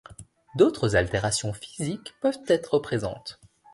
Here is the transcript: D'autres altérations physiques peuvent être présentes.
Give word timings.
D'autres 0.55 0.95
altérations 0.95 1.53
physiques 1.53 2.15
peuvent 2.21 2.39
être 2.47 2.79
présentes. 2.79 3.39